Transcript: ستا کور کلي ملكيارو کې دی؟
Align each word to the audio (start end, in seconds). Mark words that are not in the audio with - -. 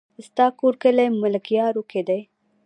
ستا 0.27 0.45
کور 0.59 0.73
کلي 0.83 1.07
ملكيارو 1.21 1.83
کې 1.91 2.01
دی؟ 2.07 2.19